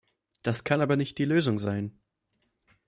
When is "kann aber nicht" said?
0.63-1.19